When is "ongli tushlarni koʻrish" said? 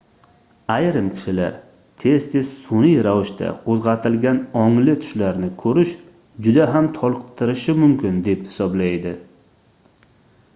4.63-5.93